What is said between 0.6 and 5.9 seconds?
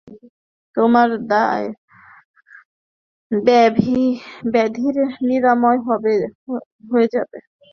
তোমার ব্যাধির নিরাময়